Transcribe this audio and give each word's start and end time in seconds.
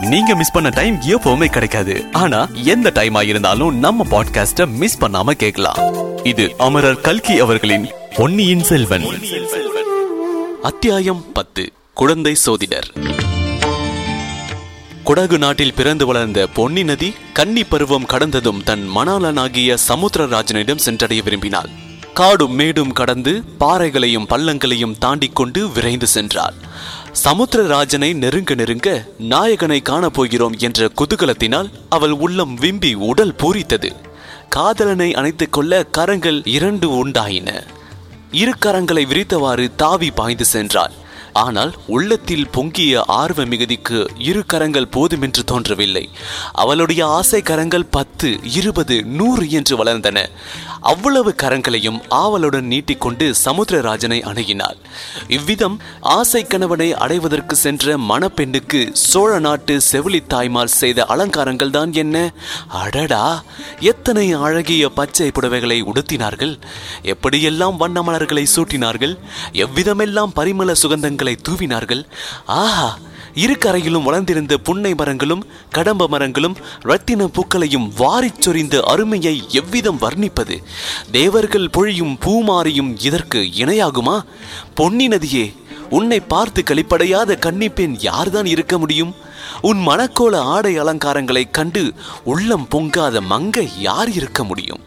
நீங்க 0.00 0.34
மிஸ் 0.34 0.52
பண்ண 0.52 0.68
டைம் 0.68 1.00
எப்பவுமே 1.00 1.46
கிடைக்காது. 1.46 2.04
ஆனா 2.12 2.48
எந்த 2.52 2.90
டைம் 2.90 3.14
ஆயிருந்தாலும் 3.14 3.72
நம்ம 3.72 4.04
பாட்காஸ்ட 4.10 4.66
மிஸ் 4.66 4.98
பண்ணாம 4.98 5.30
கேட்கலாம். 5.30 5.78
இது 6.22 6.54
அமரர் 6.58 7.00
கல்கி 7.00 7.38
அவர்களின் 7.38 7.90
பொன்னியின் 8.16 8.62
செல்வன். 8.62 9.04
அத்தியாயம் 10.62 11.24
பத்து 11.32 11.72
குழந்தை 11.94 12.34
சோதிடர். 12.34 12.92
குடகு 15.04 15.38
நாட்டில் 15.38 15.74
பிறந்து 15.74 16.06
வளர்ந்த 16.06 16.46
பொன்னி 16.46 16.84
நதி 16.84 17.14
கன்னி 17.32 17.64
பருவம் 17.64 18.06
கடந்ததும் 18.06 18.62
தன் 18.62 18.88
மணாளனாகிய 18.96 19.76
சமுத்திரராஜனிடம் 19.88 20.76
சென்றடைய 20.76 21.22
விரும்பினாள். 21.22 21.68
காடும் 22.14 22.54
மேடும் 22.54 22.92
கடந்து 22.92 23.42
பாறைகளையும் 23.58 24.26
பள்ளங்களையும் 24.28 24.98
தாண்டி 24.98 25.30
கொண்டு 25.34 25.70
விரைந்து 25.70 26.06
சென்றாள். 26.14 26.54
சமுத்திரராஜனை 27.22 28.14
நெருங்க 28.14 28.54
நெருங்க 28.54 29.06
நாயகனை 29.18 29.82
காணப்போகிறோம் 29.82 30.58
என்ற 30.58 30.90
குதூகலத்தினால் 30.96 31.70
அவள் 31.88 32.10
உள்ளம் 32.10 32.54
விம்பி 32.54 32.94
உடல் 32.94 33.34
பூரித்தது. 33.34 33.92
காதலனை 34.48 35.14
அணைத்துக் 35.14 35.52
கொள்ள 35.52 35.84
கரங்கள் 35.84 36.42
இரண்டு 36.44 36.88
உண்டாயின. 36.90 37.64
இரு 38.30 38.54
கரங்களை 38.66 39.06
விரித்தவாறு 39.06 39.70
தாவி 39.76 40.10
பாய்ந்து 40.10 40.44
சென்றாள். 40.52 40.94
ஆனால் 41.32 41.74
உள்ளத்தில் 41.86 42.48
பொங்கிய 42.48 43.04
ஆர்வ 43.06 43.44
மிகுதிக்கு 43.44 44.08
இரு 44.18 44.46
கரங்கள் 44.46 44.88
போதுமென்று 44.88 45.44
தோன்றவில்லை. 45.44 46.08
அவளுடைய 46.52 47.06
ஆசை 47.06 47.42
கரங்கள் 47.42 47.84
பத்து 47.84 48.38
இருபது 48.42 49.02
நூறு 49.02 49.50
என்று 49.50 49.84
வளர்ந்தன. 49.84 50.26
அவ்வளவு 50.84 51.34
கரங்களையும் 51.42 52.00
ஆவலுடன் 52.08 52.64
நீட்டிக்கொண்டு 52.64 53.34
சமுத்திரராஜனை 53.44 54.18
அணுகினாள். 54.24 54.78
இவ்விதம் 55.28 55.80
ஆசை 56.00 56.42
கணவனை 56.42 56.92
அடைவதற்கு 56.94 57.56
சென்ற 57.56 57.98
மணப்பெண்ணுக்கு 57.98 58.90
சோழ 58.92 59.38
நாட்டு 59.38 59.80
செவிலி 59.92 60.26
தாய்மார் 60.26 60.74
செய்த 60.74 61.04
அலங்காரங்கள் 61.04 61.70
தான் 61.70 61.92
என்ன? 61.92 62.32
அடடா! 62.68 63.42
எத்தனை 63.80 64.32
அழகிய 64.32 64.88
பச்சை 64.88 65.30
புடவைகளை 65.30 65.82
உடுத்தினார்கள்? 65.82 66.54
எப்படியெல்லாம் 67.02 67.76
வண்ண 67.76 68.02
மலர்களை 68.02 68.46
சூட்டினார்கள்? 68.56 69.16
எவ்விதமெல்லாம் 69.52 70.34
பரிமள 70.34 70.74
சுகந்தங்களை 70.82 71.36
தூவினார்கள்? 71.48 72.04
ஆஹா! 72.46 72.98
இரு 73.34 73.58
கரையிலும் 73.58 74.02
வளர்ந்திருந்த 74.02 74.58
புன்னை 74.58 74.94
மரங்களும் 74.94 75.46
கடம்ப 75.70 76.08
மரங்களும் 76.08 76.56
ரத்தின 76.80 77.26
பூக்களையும் 77.26 77.92
வாரிச் 77.96 78.40
சொரிந்த 78.40 78.82
அருமையை 78.86 79.42
எவ்விதம் 79.48 80.00
வர்ணிப்பது? 80.00 80.62
தேவர்கள் 81.12 81.70
பொழியும் 81.70 82.18
பூமாரியும் 82.20 82.96
இதற்கு 83.04 83.38
இணையாகுமா? 83.38 84.24
பொன்னி 84.74 85.08
நதியே 85.08 85.54
உன்னை 85.90 86.20
பார்த்து 86.20 86.62
கழிப்படையாத 86.62 87.36
கன்னிப்பெண் 87.36 87.96
யார்தான் 87.98 88.44
இருக்க 88.44 88.78
முடியும்? 88.78 89.14
உன் 89.62 89.86
மணக்கோல 89.86 90.36
ஆடை 90.36 90.80
அலங்காரங்களைக் 90.80 91.50
கண்டு 91.50 91.92
உள்ளம் 92.24 92.66
பொங்காத 92.70 93.20
மங்கை 93.20 93.68
யார் 93.78 94.12
இருக்க 94.12 94.44
முடியும்? 94.44 94.80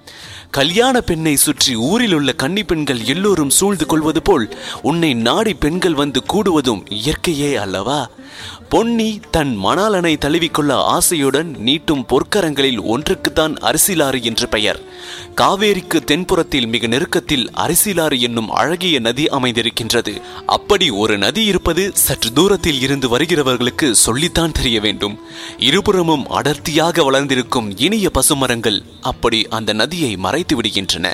கல்யாண 0.51 1.01
பெண்ணை 1.01 1.35
சுற்றி 1.35 1.75
ஊரில் 1.75 2.13
உள்ள 2.13 2.31
கன்னி 2.31 2.63
பெண்கள் 2.63 3.03
எல்லோரும் 3.03 3.49
சூழ்ந்து 3.49 3.85
கொள்வது 3.85 4.21
போல் 4.21 4.57
உன்னை 4.81 5.13
நாடி 5.13 5.53
பெண்கள் 5.53 5.93
வந்து 5.93 6.23
கூடுவதும் 6.33 6.85
இயற்கையே 6.89 7.55
அல்லவா? 7.55 8.09
பொன்னி 8.69 9.19
தன் 9.31 9.57
மணாலனை 9.63 10.17
தழுவிக்கொள்ள 10.17 10.97
ஆசையுடன் 10.97 11.55
நீட்டும் 11.65 12.05
பொற்கரங்களில் 12.07 12.79
ஒன்றுக்குத்தான் 12.79 13.55
அரிசிலாறு 13.61 14.21
என்று 14.21 14.49
பெயர். 14.49 14.79
காவேரிக்கு 15.35 15.99
தென்புறத்தில் 16.05 16.67
மிக 16.67 16.87
நெருக்கத்தில் 16.87 17.49
அரிசிலாறு 17.55 18.19
என்னும் 18.19 18.49
அழகிய 18.49 18.99
நதி 18.99 19.25
அமைந்திருக்கின்றது. 19.25 20.21
அப்படி 20.45 20.89
ஒரு 20.89 21.17
நதி 21.17 21.45
இருப்பது 21.45 21.91
சற்று 21.93 22.33
தூரத்தில் 22.33 22.81
இருந்து 22.81 23.17
வருகிறவர்களுக்கு 23.17 23.91
சொல்லித்தான் 23.91 24.51
தெரிய 24.51 24.79
வேண்டும். 24.79 25.19
இருபுறமும் 25.57 26.29
அடர்த்தியாக 26.29 27.03
வளர்ந்திருக்கும் 27.03 27.77
இனிய 27.77 28.09
பசுமரங்கள் 28.09 28.83
அப்படி 29.01 29.47
அந்த 29.47 29.73
நதியை 29.73 30.17
மறைத்து 30.37 30.57
விடுகின்றன. 30.61 31.13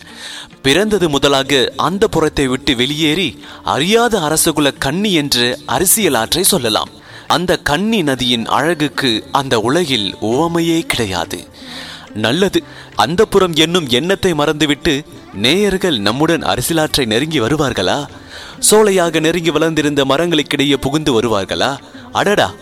பிறந்தது 0.61 1.09
முதலாக 1.09 1.72
அந்த 1.78 2.07
புறத்தை 2.07 2.47
விட்டு 2.47 2.75
வெளியேறி 2.75 3.44
அறியாத 3.63 4.19
அரசகுல 4.19 4.78
கண்ணி 4.78 5.13
என்று 5.13 5.59
அரசியலாற்றை 5.67 6.41
சொல்லலாம். 6.41 6.89
அந்த 7.28 7.57
கண்ணி 7.57 8.01
நதியின் 8.01 8.45
அழகுக்கு 8.45 9.28
அந்த 9.31 9.59
உலகில் 9.59 10.16
உவமையே 10.19 10.79
கிடையாது. 10.79 11.47
நல்லது 12.13 12.63
அந்த 12.95 13.25
புறம் 13.25 13.53
என்னும் 13.53 13.88
எண்ணத்தை 13.88 14.33
மறந்துவிட்டு 14.33 15.03
நேயர்கள் 15.33 15.97
நம்முடன் 16.00 16.44
அரசியலாற்றை 16.44 17.06
நெருங்கி 17.06 17.39
வருவார்களா? 17.39 18.06
சோலையாக 18.72 19.19
நெருங்கி 19.19 19.50
வளர்ந்திருந்த 19.50 20.06
மரங்களுக்கிடையே 20.06 20.78
புகுந்து 20.78 21.12
வருவார்களா? 21.22 21.78
அடடா 22.12 22.53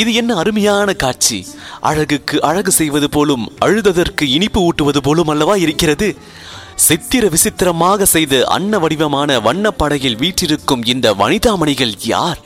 இது 0.00 0.14
என்ன 0.14 0.34
அருமையான 0.34 0.92
காட்சி. 0.92 1.46
அழகுக்கு 1.80 2.36
அழகு 2.40 2.70
செய்வது 2.70 3.08
போலும் 3.10 3.44
அழுததற்கு 3.64 4.22
இனிப்பு 4.22 4.60
ஊட்டுவது 4.60 5.00
போலும் 5.02 5.28
அல்லவா 5.28 5.54
இருக்கிறது? 5.56 6.08
சித்திர 6.86 7.28
விசித்திரமாக 7.28 8.04
செய்த 8.04 8.44
அன்ன 8.46 8.78
வடிவமான 8.78 9.38
வண்ணப்படையில் 9.40 10.18
வீற்றிருக்கும் 10.18 10.82
இந்த 10.84 11.14
வனிதாமணிகள் 11.14 11.94
யார்? 12.04 12.40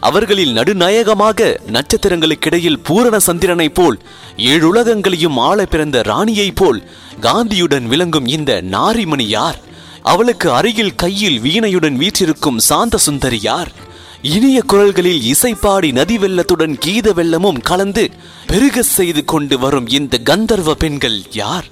அவர்களில் 0.00 0.52
நடுநாயகமாக 0.52 1.58
நட்சத்திரங்களுக்கிடையில் 1.66 2.82
பூரண 2.82 3.18
சந்திரனைப் 3.18 3.74
போல் 3.74 3.98
ஏழுலகங்களையும் 4.36 5.38
ஆள 5.48 5.64
பிறந்த 5.64 6.00
ராணியைப் 6.02 6.56
போல் 6.56 6.80
காந்தியுடன் 7.20 7.86
விளங்கும் 7.86 8.26
இந்த 8.26 8.62
நாரிமணி 8.76 9.28
யார்? 9.28 9.60
அவளுக்கு 10.02 10.52
அருகில் 10.52 10.94
கையில் 10.94 11.40
வீணையுடன் 11.40 11.96
வீற்றிருக்கும் 11.96 12.58
சாந்த 12.58 12.96
சுந்தரி 12.96 13.40
யார்? 13.42 13.72
இனிய 14.22 14.62
குரல்களில் 14.62 15.32
இசைப்பாடி 15.32 15.92
நதி 15.92 16.18
வெள்ளத்துடன் 16.18 16.76
கீத 16.78 17.12
வெள்ளமும் 17.12 17.60
கலந்து 17.62 18.10
பெருக 18.46 18.82
செய்து 18.82 19.24
கொண்டு 19.24 19.58
வரும் 19.58 19.88
இந்த 19.88 20.18
கந்தர்வ 20.18 20.74
பெண்கள் 20.74 21.22
யார்? 21.30 21.64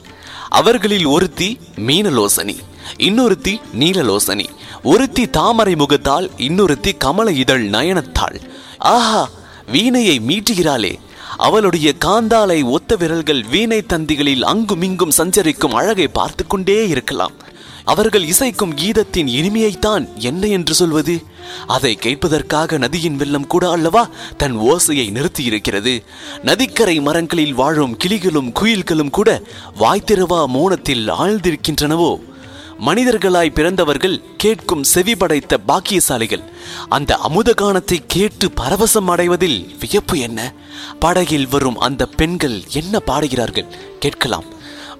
அவர்களில் 0.49 1.07
ஒருத்தி 1.07 1.59
மீனலோசனி 1.77 2.57
இன்னொருத்தி 2.99 3.61
நீலலோசனி 3.79 4.47
ஒருத்தி 4.83 5.31
தாமரை 5.31 5.75
முகத்தால் 5.75 6.31
இன்னொருத்தி 6.37 6.93
கமல 6.99 7.31
இதழ் 7.31 7.69
நயனத்தாள் 7.69 8.41
ஆஹா 8.79 9.29
வீணையை 9.73 10.21
மீட்டுகிறாளே. 10.21 10.99
அவளுடைய 11.37 11.95
காந்தாலை 12.05 12.65
ஒத்த 12.65 12.97
விரல்கள் 12.97 13.43
வீணை 13.43 13.85
தந்திகளில் 13.89 14.43
அங்குமிங்கும் 14.43 15.11
சஞ்சரிக்கும் 15.11 15.73
அழகை 15.73 16.09
பார்த்து 16.09 16.47
கொண்டே 16.47 16.89
இருக்கலாம். 16.89 17.33
அவர்கள் 17.85 18.23
இசைக்கும் 18.23 18.75
கீதத்தின் 18.75 19.27
இனிமையைத்தான் 19.27 20.15
என்ன 20.15 20.47
என்று 20.47 20.75
சொல்வது? 20.75 21.23
அதை 21.67 21.99
கேட்பதற்காக 22.03 22.79
நதியின் 22.79 23.17
வெள்ளம் 23.17 23.47
கூட 23.47 23.71
அல்லவா 23.71 24.09
தன் 24.37 24.59
ஓசையை 24.59 25.11
நிறுத்தியிருக்கிறது? 25.11 26.03
நதிக்கரை 26.43 27.01
மரங்களில் 27.01 27.55
வாழும் 27.55 27.97
கிளிகளும் 28.05 28.53
குயில்களும் 28.61 29.11
கூட 29.11 29.43
வாய்த்திருவா 29.79 30.47
மோனத்தில் 30.47 31.09
ஆழ்ந்திருக்கின்றனவோ? 31.09 32.29
மனிதர்களாய் 32.87 33.53
பிறந்தவர்கள் 33.53 34.23
கேட்கும் 34.37 34.85
செவி 34.85 35.15
படைத்த 35.15 35.59
பாக்கியசாலிகள் 35.69 36.43
அந்த 36.89 37.15
அமுத 37.15 37.55
கானத்தை 37.61 37.99
கேட்டு 38.07 38.49
பரவசம் 38.49 39.09
அடைவதில் 39.09 39.77
வியப்பு 39.79 40.19
என்ன? 40.19 40.53
படகில் 40.99 41.49
வரும் 41.49 41.79
அந்த 41.79 42.07
பெண்கள் 42.07 42.63
என்ன 42.71 43.01
பாடுகிறார்கள்? 43.01 43.67
கேட்கலாம். 43.99 44.45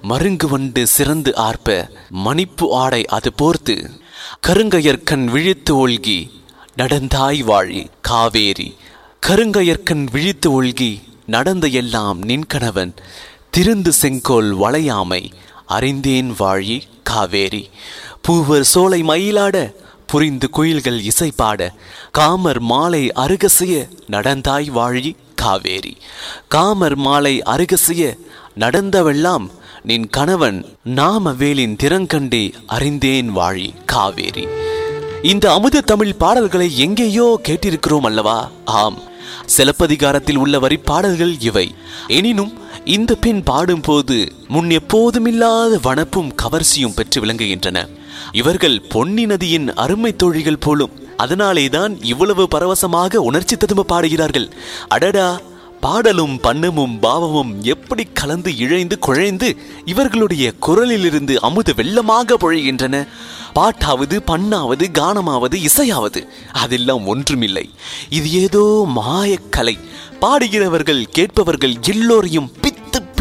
மருங்கு 0.01 0.47
வண்டு 0.47 0.87
சிறந்து 0.87 1.35
ஆர்ப்ப 1.35 1.89
மணிப்பு 2.09 2.73
ஆடை 2.73 3.05
அது 3.05 3.33
போர்த்து. 3.33 3.91
கருங்கையற்கண் 4.47 5.25
விழித்து 5.25 5.87
ஒழ்கி 5.87 6.31
நடந்தாய் 6.77 7.43
வாழி 7.43 7.87
காவேரி. 8.01 8.75
கருங்கையற்கண் 9.27 10.07
விழித்து 10.11 10.63
ஒழ்கி 10.63 11.01
நடந்த 11.25 11.67
எல்லாம் 11.67 12.21
நின் 12.21 12.45
கணவன். 12.45 12.93
திருந்து 13.57 13.89
செங்கோல் 13.89 14.57
வளையாமை 14.57 15.31
அறிந்தேன் 15.65 16.35
வாழி 16.39 16.81
காவேரி. 17.03 17.69
பூவர் 18.21 18.63
சோலை 18.63 19.03
மயிலாட 19.03 19.73
புரிந்து 20.07 20.49
குயில்கள் 20.49 21.01
இசைப்பாட. 21.01 21.69
காமர் 22.11 22.59
மாலை 22.59 23.11
அருகசிய 23.11 23.87
நடந்தாய் 24.09 24.69
வாழி 24.71 25.15
காவேரி. 25.35 25.97
காமர் 26.47 26.95
மாலை 26.95 27.41
அருகசிய 27.41 28.17
நடந்தவெல்லாம் 28.59 29.49
நின் 29.83 30.07
கணவன் 30.07 30.65
நாம 30.83 31.31
வேலின் 31.31 31.75
திறங்கண்டே 31.83 32.53
அறிந்தேன் 32.67 33.35
வாழி 33.35 33.73
காவேரி. 33.85 34.47
இந்த 35.21 35.53
அமுத 35.53 35.81
தமிழ் 35.81 36.13
பாடல்களை 36.13 36.77
எங்கேயோ 36.77 37.39
கேட்டிருக்கிறோம் 37.47 37.99
அல்லவா? 37.99 38.49
ஆம். 38.65 38.99
சிலப்பதிகாரத்தில் 39.45 40.37
உள்ள 40.37 40.59
வரி 40.59 40.77
பாடல்கள் 40.77 41.35
இவை. 41.39 41.75
எனினும் 42.07 42.53
இந்த 42.85 43.15
பெண் 43.15 43.43
பாடும்போது 43.43 44.31
முன் 44.47 44.67
எப்போதுமில்லாத 44.67 45.79
வனப்பும் 45.81 46.35
கவர்ச்சியும் 46.35 46.93
பெற்று 46.95 47.25
விளங்குகின்றன. 47.25 47.87
இவர்கள் 48.31 48.81
பொன்னி 48.81 49.25
நதியின் 49.25 49.73
அருமை 49.73 50.15
தோழிகள் 50.15 50.57
போலும் 50.57 50.91
அதனாலேதான் 51.17 52.03
இவ்வளவு 52.03 52.47
பரவசமாக 52.47 53.15
உணர்ச்சி 53.15 53.57
ததும்ப 53.57 53.83
பாடுகிறார்கள். 53.83 54.49
அடடா! 54.87 55.39
பாடலும் 55.81 56.39
பண்ணமும் 56.43 56.99
பாவமும் 56.99 57.63
எப்படி 57.63 58.07
கலந்து 58.13 58.57
இழைந்து 58.57 58.99
குழைந்து 58.99 59.57
இவர்களுடைய 59.85 60.53
குரலிலிருந்து 60.59 61.39
அமுது 61.41 61.73
வெள்ளமாக 61.73 62.33
பொழிகின்றன. 62.41 63.07
பாட்டாவது 63.55 64.19
பண்ணாவது 64.27 64.85
கானமாவது 64.93 65.55
இசையாவது 65.55 66.27
அதெல்லாம் 66.51 67.07
ஒன்றுமில்லை. 67.07 67.69
இது 68.09 68.31
ஏதோ 68.31 68.87
மாயக்கலை. 68.95 69.79
பாடுகிறவர்கள் 70.21 71.03
கேட்பவர்கள் 71.03 71.75
எல்லோரையும் 71.81 72.51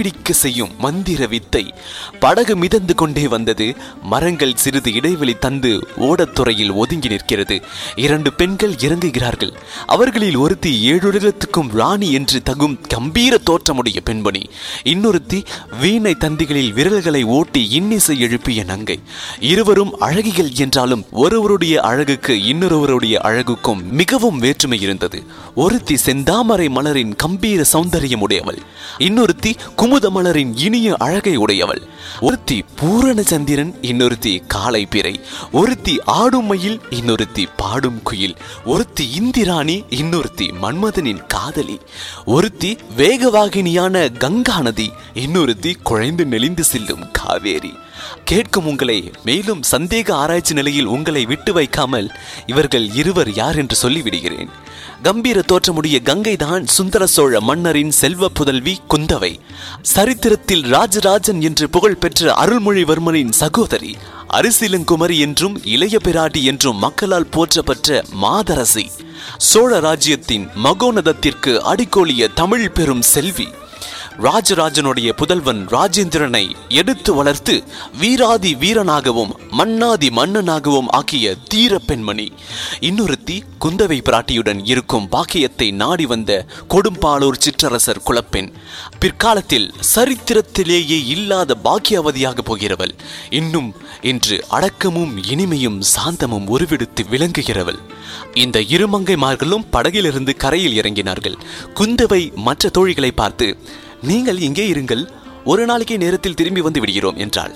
பிடிக்க 0.00 0.32
செய்யும் 0.32 0.70
மந்திர 0.79 1.26
வித்தை. 1.26 1.75
படகு 2.20 2.56
மிதந்து 2.56 2.94
கொண்டே 2.94 3.29
வந்தது. 3.29 3.76
மரங்கள் 4.02 4.55
சிறிது 4.55 4.93
இடைவெளி 4.93 5.35
தந்து 5.35 5.87
ஓடத்துறையில் 5.97 6.75
ஒதுங்கி 6.75 7.08
நிற்கிறது. 7.08 7.62
இரண்டு 7.97 8.32
பெண்கள் 8.32 8.73
இறங்குகிறார்கள். 8.73 9.52
அவர்களில் 9.87 10.37
ஒருத்தி 10.37 10.93
ஏழுலகத்துக்கும் 10.93 11.69
ராணி 11.73 12.12
என்று 12.12 12.43
தகும் 12.50 12.79
கம்பீர 12.88 13.38
தோற்றமுடைய 13.38 14.00
பெண்மணி. 14.00 14.50
இன்னொருத்தி 14.85 15.44
வீணை 15.81 16.17
தந்திகளில் 16.20 16.73
விரல்களை 16.73 17.25
ஓட்டி 17.25 17.69
இன்னிசை 17.70 18.20
எழுப்பிய 18.20 18.64
நங்கை. 18.64 19.00
இருவரும் 19.41 20.00
அழகிகள் 20.00 20.53
என்றாலும் 20.53 21.05
ஒருவருடைய 21.11 21.81
அழகுக்கு 21.81 22.32
இன்னொருவருடைய 22.32 23.19
அழகுக்கும் 23.25 23.82
மிகவும் 23.91 24.38
வேற்றுமை 24.38 24.81
இருந்தது. 24.81 25.23
ஒருத்தி 25.55 25.94
செந்தாமரை 25.94 26.69
மலரின் 26.70 27.17
கம்பீர 27.17 27.64
சௌந்தரியம் 27.73 28.20
உடையவள் 28.20 28.58
இன்னொருத்தி 28.99 29.55
குமுத 29.90 30.10
மலரின் 30.10 30.52
இனிய 30.56 30.96
அழகை 30.98 31.37
உடையவள். 31.37 31.82
ஒருத்தி 32.20 32.64
பூரண 32.76 33.22
சந்திரன் 33.22 33.75
இன்னொருத்தி 33.82 34.42
காலை 34.46 34.87
பிறை 34.87 35.20
ஒருத்தி 35.52 35.98
ஆடும் 36.04 36.44
மயில் 36.44 36.81
இன்னொருத்தி 36.90 37.46
பாடும் 37.56 38.02
குயில். 38.02 38.37
ஒருத்தி 38.64 39.10
இந்திராணி 39.10 39.84
இன்னொருத்தி 39.90 40.50
மன்மதனின் 40.62 41.26
காதலி. 41.26 41.81
ஒருத்தி 42.25 42.78
வேகவாகினியான 42.96 44.16
கங்கா 44.16 44.60
நதி 44.60 44.92
இன்னொருத்தி 45.14 45.75
குழைந்து 45.82 46.26
நெளிந்து 46.26 46.64
செல்லும் 46.64 47.10
காவேரி. 47.12 47.75
கேட்கும் 48.25 48.67
உங்களை 48.67 49.11
மேலும் 49.25 49.62
சந்தேக 49.70 50.12
ஆராய்ச்சி 50.12 50.55
நிலையில் 50.55 50.87
உங்களை 50.87 51.25
விட்டு 51.25 51.52
வைக்காமல் 51.52 52.08
இவர்கள் 52.47 52.94
இருவர் 52.94 53.32
யார் 53.35 53.56
என்று 53.56 53.76
சொல்லிவிடுகிறேன். 53.82 54.50
கம்பீர 55.02 55.43
தோற்றமுடைய 55.43 56.00
கங்கைதான் 56.05 56.64
சுந்தர 56.67 57.06
சோழ 57.06 57.41
மன்னரின் 57.41 57.91
செல்வ 57.91 58.29
புதல்வி 58.29 58.81
குந்தவை. 58.88 59.41
சரித்திரத்தில் 59.82 60.62
ராஜராஜன் 60.62 61.41
என்று 61.41 61.70
புகழ் 61.70 61.97
பெற்ற 61.97 62.35
அருள்மொழிவர்மனின் 62.35 63.31
சகோதரி 63.31 63.97
அரிசிலங்குமரி 64.31 65.19
என்றும் 65.19 65.56
இளைய 65.64 65.99
பிராட்டி 66.05 66.43
என்றும் 66.43 66.79
மக்களால் 66.79 67.31
போற்றப்பட்ட 67.31 68.05
மாதரசி. 68.12 68.91
சோழ 69.38 69.81
ராஜ்யத்தின் 69.81 70.49
மகோனதத்திற்கு 70.64 71.53
அடிக்கோலிய 71.73 72.29
தமிழ் 72.35 72.70
பெரும் 72.70 73.03
செல்வி. 73.03 73.49
ராஜராஜனுடைய 74.18 75.12
புதல்வன் 75.12 75.66
ராஜேந்திரனை 75.66 76.50
எடுத்து 76.68 77.14
வளர்த்து 77.14 77.62
வீராதி 77.98 78.54
வீரனாகவும் 78.54 79.30
மன்னாதி 79.50 80.08
மன்னனாகவும் 80.08 80.88
ஆக்கிய 80.88 81.34
தீர 81.34 81.78
பெண்மணி. 81.78 82.32
இன்னொருத்தி 82.80 83.40
குந்தவை 83.60 84.00
பிராட்டியுடன் 84.02 84.60
இருக்கும் 84.64 85.08
பாக்கியத்தை 85.08 85.70
நாடி 85.70 86.06
வந்த 86.06 86.46
கொடும்பாளூர் 86.68 87.38
சிற்றரசர் 87.38 88.02
குலப்பெண். 88.04 88.52
பிற்காலத்தில் 88.98 89.74
சரித்திரத்திலேயே 89.94 91.06
இல்லாத 91.06 91.56
பாக்கியவதியாக 91.64 92.38
போகிறவள். 92.44 92.92
இன்னும் 93.30 93.74
இன்று 94.00 94.44
அடக்கமும் 94.50 95.16
இனிமையும் 95.16 95.82
சாந்தமும் 95.96 96.46
உருவெடுத்து 96.46 97.04
விளங்குகிறவள். 97.10 97.78
இந்த 98.34 98.58
இருமங்கைமார்களும் 98.60 99.68
படகிலிருந்து 99.70 100.36
கரையில் 100.36 100.82
இறங்கினார்கள். 100.82 101.34
குந்தவை 101.74 102.34
மற்ற 102.34 102.68
தோழிகளை 102.68 103.10
பார்த்து 103.10 103.56
நீங்கள் 104.02 104.38
இங்கே 104.38 104.73
இருங்கள் 104.73 105.08
ஒரு 105.44 105.67
நாளைக்கு 105.67 105.99
நேரத்தில் 105.99 106.35
திரும்பி 106.35 106.61
வந்து 106.61 106.81
விடுகிறோம் 106.81 107.17
என்றாள். 107.17 107.55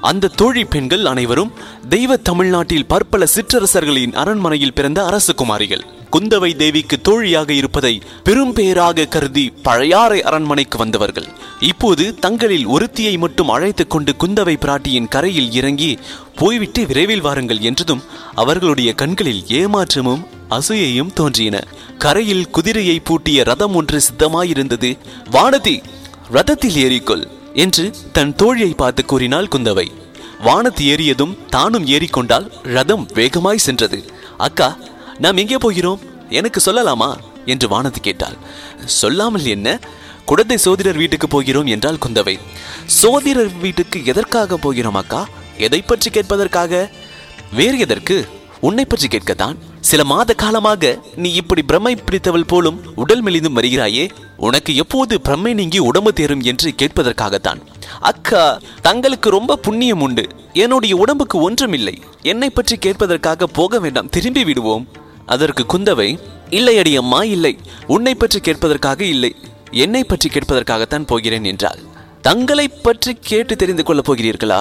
அந்த 0.00 0.28
தோழி 0.28 0.64
பெண்கள் 0.64 1.04
அனைவரும் 1.04 1.52
தெய்வ 1.88 2.16
தமிழ்நாட்டில் 2.16 2.86
பற்பல 2.86 3.26
சிற்றரசர்களின் 3.34 4.12
அரண்மனையில் 4.12 4.72
பிறந்த 4.72 5.02
அரசகுமாரிகள். 5.02 5.84
குந்தவை 6.10 6.56
தேவிக்கு 6.56 7.00
தோழியாக 7.00 7.52
இருப்பதை 7.52 8.02
பெரும் 8.24 8.52
பெயராக 8.52 9.04
கருதி 9.04 9.52
பழையாறை 9.62 10.22
அரண்மனைக்கு 10.22 10.78
வந்தவர்கள். 10.78 11.28
இப்போது 11.60 12.14
தங்களில் 12.14 12.66
ஒருத்தியை 12.66 13.18
மட்டும் 13.18 13.48
அழைத்துக் 13.48 13.90
கொண்டு 13.90 14.14
குந்தவை 14.18 14.56
பிராட்டியின் 14.56 15.08
கரையில் 15.08 15.52
இறங்கி 15.52 15.98
போய்விட்டு 16.36 16.86
விரைவில் 16.86 17.20
வாருங்கள் 17.20 17.58
என்றதும் 17.58 18.02
அவர்களுடைய 18.34 18.92
கண்களில் 18.92 19.44
ஏமாற்றமும் 19.48 20.26
அசூயையும் 20.50 21.12
தோன்றின. 21.12 21.64
கரையில் 21.98 22.50
குதிரையை 22.50 23.00
பூட்டிய 23.00 23.42
ரதம் 23.42 23.74
ஒன்று 23.74 24.00
சித்தமாயிருந்தது. 24.00 24.98
வானதி 25.32 25.82
ரதத்தில் 26.32 26.78
ஏறிக்கொள் 26.86 27.24
என்று 27.54 27.94
தன் 28.12 28.34
தோழியை 28.34 28.72
பார்த்து 28.74 29.04
கூறினாள் 29.04 29.48
குந்தவை. 29.56 29.86
வானத்து 30.42 30.84
ஏறியதும் 30.84 31.36
தானும் 31.48 31.86
ஏறிக்கொண்டால் 31.86 32.50
ரதம் 32.62 33.08
வேகமாய் 33.14 33.58
சென்றது. 33.58 33.98
அக்கா 34.38 34.76
நாம் 35.20 35.36
எங்கே 35.36 35.56
போகிறோம்? 35.56 36.00
எனக்கு 36.28 36.60
சொல்லலாமா? 36.64 37.16
என்று 37.46 37.66
வானதி 37.68 38.00
கேட்டாள். 38.02 38.36
சொல்லாமல் 38.84 39.44
என்ன? 39.44 39.78
குடந்தை 40.24 40.56
சோதிடர் 40.56 40.96
வீட்டுக்கு 40.96 41.28
போகிறோம் 41.28 41.66
என்றால் 41.66 41.98
குந்தவை. 42.06 42.38
சோதிடர் 42.86 43.58
வீட்டுக்கு 43.60 44.04
எதற்காக 44.04 44.56
போகிறோம் 44.56 44.94
அக்கா? 44.94 45.28
எதை 45.56 45.82
பற்றி 45.82 46.10
கேட்பதற்காக? 46.10 46.90
வேறு 47.52 47.78
எதற்கு? 47.78 48.28
உன்னை 48.60 48.84
பற்றி 48.84 49.08
கேட்கத்தான். 49.08 49.56
சில 49.80 50.04
மாத 50.04 50.34
காலமாக 50.34 50.98
நீ 51.16 51.32
இப்படி 51.32 51.62
பிரம்மை 51.68 51.98
பிடித்தவள் 52.04 52.46
போலும் 52.46 52.80
உடல் 52.94 53.22
மெலிந்தும் 53.22 53.56
வருகிறாயே. 53.56 54.10
உனக்கு 54.36 54.76
எப்போது 54.76 55.20
பிரம்மை 55.28 55.54
நீங்கி 55.54 55.78
உடம்பு 55.78 56.12
தேரும் 56.12 56.40
என்று 56.40 56.74
கேட்பதற்காகத்தான். 56.78 57.60
அக்கா 58.00 58.60
தங்களுக்கு 58.82 59.30
ரொம்ப 59.30 59.56
புண்ணியம் 59.56 60.00
உண்டு. 60.00 60.28
என்னுடைய 60.52 60.96
உடம்புக்கு 60.96 61.38
ஒன்றுமில்லை. 61.38 62.02
என்னை 62.22 62.50
பற்றி 62.50 62.76
கேட்பதற்காக 62.76 63.44
போக 63.52 63.78
வேண்டாம். 63.78 64.08
திரும்பி 64.08 64.44
விடுவோம். 64.44 64.88
அதற்கு 65.30 65.64
குந்தவை 65.68 66.10
இல்லை 66.50 66.78
அடி 66.78 66.92
அம்மா 66.96 67.22
இல்லை. 67.22 67.58
உன்னை 67.86 68.14
பற்றி 68.14 68.38
கேட்பதற்காக 68.40 69.00
இல்லை. 69.00 69.32
என்னை 69.70 70.04
பற்றி 70.04 70.28
கேட்பதற்காகத்தான் 70.28 71.06
போகிறேன் 71.06 71.44
என்றாள். 71.44 71.80
தங்களை 72.22 72.68
பற்றி 72.68 73.12
கேட்டு 73.20 73.56
தெரிந்து 73.56 73.84
கொள்ளப் 73.84 74.08
போகிறீர்களா? 74.10 74.60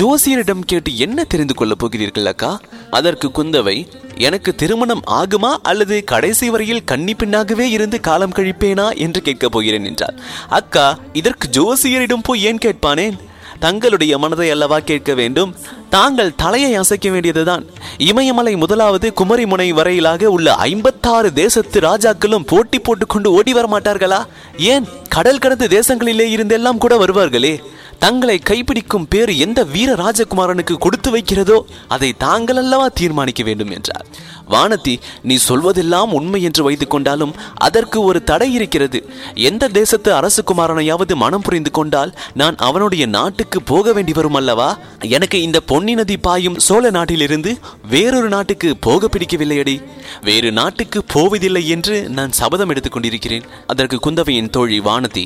ஜோசியரிடம் 0.00 0.66
கேட்டு 0.66 0.90
என்ன 0.96 1.24
தெரிந்து 1.24 1.54
கொள்ளப் 1.54 1.78
போகிறீர்கள் 1.78 2.26
அக்கா? 2.26 2.60
அதற்கு 2.90 3.28
குந்தவை 3.28 3.76
எனக்கு 4.18 4.54
திருமணம் 4.54 5.02
ஆகுமா? 5.10 5.52
அல்லது 5.62 6.04
கடைசி 6.04 6.50
வரையில் 6.50 6.84
கன்னி 6.84 7.14
பெண்ணாகவே 7.14 7.66
இருந்து 7.70 8.00
காலம் 8.00 8.36
கழிப்பேனா? 8.36 8.96
என்று 8.96 9.22
கேட்கப் 9.22 9.52
போகிறேன் 9.52 9.84
என்றார் 9.84 10.14
அக்கா 10.48 10.86
இதற்கு 11.12 11.48
ஜோசியரிடம் 11.48 12.24
போய் 12.24 12.42
ஏன் 12.42 12.62
கேட்பானேன்? 12.64 13.16
தங்களுடைய 13.60 14.18
மனதை 14.18 14.50
அல்லவா 14.50 14.78
கேட்க 14.78 15.14
வேண்டும்? 15.14 15.54
தாங்கள் 15.90 16.34
தலையை 16.34 16.74
அசைக்க 16.74 17.10
வேண்டியதுதான். 17.10 17.64
இமயமலை 17.98 18.56
முதலாவது 18.56 19.12
குமரிமுனை 19.20 19.68
வரையிலாக 19.68 20.30
உள்ள 20.30 20.54
ஐம்பத்தாறு 20.54 21.32
தேசத்து 21.32 21.80
ராஜாக்களும் 21.80 22.46
போட்டி 22.46 22.78
போட்டுக்கொண்டு 22.78 23.32
ஓடி 23.32 23.52
வர 23.52 23.78
மாட்டார்களா? 23.78 24.26
ஏன்? 24.58 24.88
கடல் 25.10 25.38
கடந்த 25.38 25.66
தேசங்களிலே 25.66 26.26
இருந்தெல்லாம் 26.36 26.78
கூட 26.78 26.96
வருவார்களே. 27.04 27.54
தங்களை 27.98 28.40
கைப்பிடிக்கும் 28.44 29.06
பேர் 29.08 29.30
எந்த 29.30 29.64
வீர 29.64 29.94
ராஜகுமாரனுக்கு 29.94 30.74
கொடுத்து 30.74 31.16
வைக்கிறதோ 31.16 31.58
அதை 31.88 32.14
தாங்கள் 32.18 32.56
அல்லவா 32.56 32.88
தீர்மானிக்க 32.88 33.42
வேண்டும் 33.42 33.70
என்றார். 33.70 34.06
வானதி 34.50 34.94
நீ 35.22 35.38
சொல்வதெல்லாம் 35.48 36.12
உண்மை 36.12 36.42
என்று 36.42 36.62
வைத்துக் 36.62 36.90
கொண்டாலும் 36.90 37.34
அதற்கு 37.56 38.02
ஒரு 38.02 38.24
தடை 38.24 38.54
இருக்கிறது. 38.54 39.08
எந்த 39.34 39.68
தேசத்து 39.68 40.14
அரசு 40.14 40.42
குமாரனையாவது 40.42 41.14
மனம் 41.14 41.40
புரிந்து 41.40 41.70
கொண்டால் 41.70 42.14
நான் 42.34 42.56
அவனுடைய 42.56 43.06
நாட்டுக்கு 43.06 43.62
போக 43.62 43.92
வேண்டி 43.92 44.12
வரும் 44.12 44.34
அல்லவா? 44.34 44.78
எனக்கு 45.08 45.42
இந்த 45.42 45.60
பொன்னி 45.60 45.94
நதி 45.94 46.16
பாயும் 46.16 46.58
சோழ 46.58 46.90
நாட்டிலிருந்து 46.90 47.58
வேறொரு 47.88 48.28
நாட்டுக்கு 48.28 48.76
போக 48.76 49.08
பிடிக்கவில்லையடி. 49.12 49.76
வேறு 50.22 50.52
நாட்டுக்கு 50.52 51.04
போவதில்லை 51.04 51.68
என்று 51.68 52.08
நான் 52.08 52.32
சபதம் 52.32 52.68
எடுத்துக் 52.68 52.92
கொண்டிருக்கிறேன். 52.92 53.44
அதற்கு 53.66 54.10
குந்தவையின் 54.10 54.50
தோழி 54.50 54.80
வானதி 55.00 55.24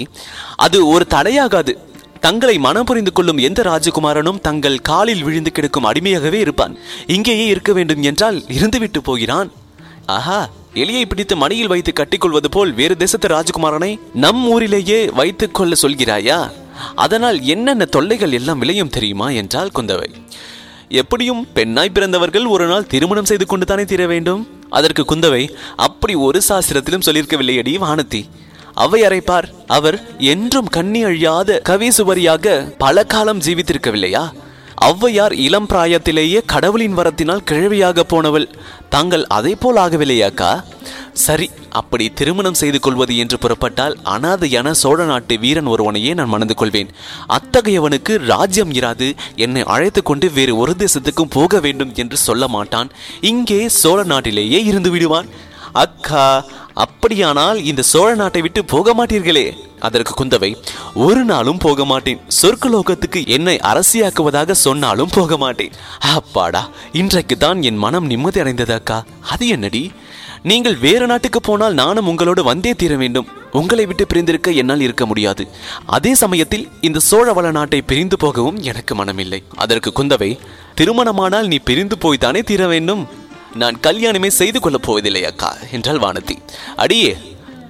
அது 0.56 0.78
ஒரு 0.86 1.04
தடையாகாது. 1.14 1.72
தங்களை 2.24 2.56
மனம் 2.66 2.86
புரிந்து 2.88 3.12
கொள்ளும் 3.12 3.40
எந்த 3.46 3.60
ராஜகுமாரனும் 3.62 4.42
தங்கள் 4.46 4.84
காலில் 4.90 5.24
விழுந்து 5.26 5.50
கிடக்கும் 5.52 5.88
அடிமையாகவே 5.90 6.38
இருப்பான். 6.44 6.74
இங்கேயே 7.06 7.46
இருக்க 7.46 7.72
வேண்டும் 7.72 8.02
என்றால் 8.02 8.38
இருந்துவிட்டு 8.58 9.00
போகிறான். 9.08 9.48
ஆஹா 10.16 10.38
எலியை 10.82 11.02
பிடித்து 11.06 11.34
மடியில் 11.36 11.72
வைத்து 11.72 11.92
கட்டிக்கொள்வது 11.92 12.48
போல் 12.50 12.72
வேறு 12.78 12.94
தேசத்து 13.02 13.28
ராஜகுமாரனை 13.28 13.90
நம் 14.24 14.42
ஊரிலேயே 14.54 15.00
வைத்துக் 15.18 15.54
கொள்ள 15.56 15.74
சொல்கிறாயா? 15.82 16.38
அதனால் 17.04 17.38
என்னென்ன 17.54 17.84
தொல்லைகள் 17.96 18.36
எல்லாம் 18.38 18.62
விளையும் 18.62 18.94
தெரியுமா 18.96 19.28
என்றால் 19.40 19.74
குந்தவை 19.74 20.08
எப்படியும் 21.00 21.42
பெண்ணாய் 21.54 21.94
பிறந்தவர்கள் 21.94 22.46
ஒரு 22.54 22.66
நாள் 22.66 22.90
திருமணம் 22.92 23.28
செய்து 23.30 23.46
கொண்டு 23.46 23.66
தானே 23.66 23.84
தீர 23.84 24.02
வேண்டும்? 24.06 24.42
அதற்கு 24.70 25.02
குந்தவை 25.02 25.44
அப்படி 25.86 26.14
ஒரு 26.26 26.40
சாஸ்திரத்திலும் 26.48 27.06
சொல்லியிருக்கவில்லையடி 27.06 27.74
வானதி. 27.84 28.22
அவை 28.74 29.00
அரைப்பார். 29.02 29.46
அவர் 29.66 29.98
என்றும் 30.18 30.66
கண்ணி 30.66 31.02
அழியாத 31.04 31.60
கவிசுவரியாக 31.68 32.74
பல 32.78 33.04
காலம் 33.04 33.40
ஜீவித்திருக்கவில்லையா? 33.40 34.24
ஔவையார் 34.84 35.32
இளம் 35.32 35.68
பிராயத்திலேயே 35.68 36.40
கடவுளின் 36.46 36.96
வரத்தினால் 36.98 37.44
கிழவியாக 37.50 38.00
போனவள். 38.00 38.46
தாங்கள் 38.88 39.24
அதை 39.26 39.52
போல் 39.54 39.76
ஆகவில்லையாக்கா? 39.76 40.50
சரி 41.12 41.46
அப்படி 41.70 42.04
திருமணம் 42.10 42.58
செய்து 42.60 42.78
கொள்வது 42.80 43.16
என்று 43.16 43.36
புறப்பட்டால் 43.38 43.94
அனாதையான 44.04 44.70
சோழ 44.70 45.04
நாட்டு 45.04 45.38
வீரன் 45.38 45.66
ஒருவனையே 45.66 46.14
நான் 46.14 46.28
மணந்து 46.28 46.54
கொள்வேன். 46.54 46.90
அத்தகையவனுக்கு 47.28 48.16
ராஜ்யம் 48.32 48.72
இராது. 48.72 49.08
என்னை 49.36 49.62
அழைத்து 49.74 50.02
கொண்டு 50.02 50.28
வேறு 50.30 50.56
ஒரு 50.56 50.74
தேசத்துக்கும் 50.78 51.34
போக 51.38 51.60
வேண்டும் 51.60 51.92
என்று 51.94 52.16
சொல்ல 52.16 52.48
மாட்டான். 52.48 52.90
இங்கே 53.20 53.68
சோழ 53.68 54.02
நாட்டிலேயே 54.02 54.60
இருந்து 54.64 54.90
விடுவான். 54.90 55.30
அக்கா 55.72 56.44
அப்படியானால் 56.74 57.64
இந்த 57.64 57.82
சோழ 57.82 58.14
நாட்டை 58.14 58.40
விட்டு 58.40 58.64
போக 58.64 58.94
மாட்டீர்களே. 58.94 59.44
அதற்கு 59.78 60.24
குந்தவை 60.24 60.56
ஒரு 60.94 61.24
நாளும் 61.24 61.58
போக 61.58 61.84
மாட்டேன். 61.84 62.20
சொர்க்கலோகத்துக்கு 62.42 63.26
என்னை 63.26 63.58
அரசியாக்குவதாக 63.58 64.50
சொன்னாலும் 64.50 65.12
போக 65.12 65.36
மாட்டேன். 65.36 65.72
அப்பாடா 65.98 66.68
இன்றைக்கு 66.92 67.36
தான் 67.36 67.62
என் 67.62 67.76
மனம் 67.76 68.06
நிம்மதி 68.06 68.40
அடைந்தது 68.40 68.74
அக்கா 68.74 69.04
அது 69.30 69.48
என்னடி? 69.48 69.90
நீங்கள் 70.42 70.76
வேறு 70.76 71.06
நாட்டுக்கு 71.06 71.40
போனால் 71.40 71.74
நானும் 71.74 72.06
உங்களோடு 72.06 72.42
வந்தே 72.44 72.74
தீர 72.74 72.96
வேண்டும். 72.96 73.28
உங்களை 73.50 73.86
விட்டு 73.86 74.06
பிரிந்திருக்க 74.06 74.50
என்னால் 74.50 74.80
இருக்க 74.80 75.06
முடியாது. 75.06 75.48
அதே 75.86 76.14
சமயத்தில் 76.14 76.68
இந்த 76.80 77.00
சோழவள 77.10 77.50
நாட்டை 77.50 77.82
பிரிந்து 77.82 78.16
போகவும் 78.16 78.62
எனக்கு 78.62 79.04
மனமில்லை. 79.04 79.42
அதற்கு 79.56 79.92
குந்தவை 79.98 80.38
திருமணமானால் 80.74 81.46
நீ 81.46 81.58
பிரிந்து 81.58 81.98
போய்தானே 82.00 82.42
தீர 82.42 82.66
வேண்டும். 82.66 83.08
நான் 83.54 83.80
கல்யாணமே 83.82 84.26
செய்து 84.26 84.60
கொள்ளப் 84.60 84.82
போவதில்லை 84.82 85.24
அக்கா 85.24 85.56
என்றாள் 85.72 85.98
வானதி. 85.98 86.36
அடியே 86.76 87.16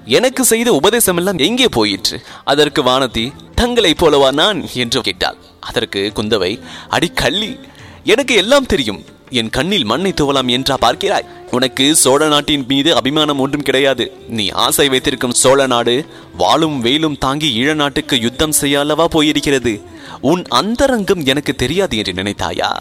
எனக்கு 0.05 0.45
செய்த 0.45 0.73
உபதேசம் 0.73 1.17
எல்லாம் 1.17 1.37
எங்கே 1.37 1.67
போயிற்று? 1.67 2.21
அதற்கு 2.43 2.83
வானதி 2.83 3.31
தங்களைப் 3.55 4.05
போலவா 4.05 4.31
நான்? 4.31 4.67
என்று 4.73 5.01
கேட்டாள். 5.01 5.35
அதற்கு 5.59 6.11
குந்தவை 6.15 6.61
அடி 6.89 7.07
கள்ளி 7.07 7.59
எனக்கு 8.03 8.35
எல்லாம் 8.35 8.65
தெரியும். 8.65 9.03
என் 9.29 9.49
கண்ணில் 9.49 9.83
மண்ணை 9.83 10.13
துவலாம் 10.21 10.47
என்றா 10.47 10.77
பார்க்கிறாய்? 10.81 11.25
உனக்கு 11.51 11.95
சோழ 11.95 12.27
நாட்டின் 12.27 12.65
மீது 12.67 12.95
அபிமானம் 12.95 13.39
ஒன்றும் 13.39 13.61
கிடையாது. 13.61 14.17
நீ 14.27 14.49
ஆசை 14.49 14.89
வைத்திருக்கும் 14.89 15.31
சோழ 15.31 15.67
நாடு 15.67 16.05
வாளும் 16.37 16.79
வெயிலும் 16.79 17.17
தாங்கி 17.17 17.63
ஈழ 17.63 17.73
நாட்டுக்கு 17.73 18.19
யுத்தம் 18.19 18.51
செய்ய 18.51 18.79
அல்லவா 18.79 19.07
போயிருக்கிறது? 19.07 19.83
உன் 20.21 20.43
அந்தரங்கம் 20.49 21.25
எனக்கு 21.25 21.55
தெரியாது 21.55 21.97
என்று 21.97 22.13
நினைத்தாயா? 22.13 22.71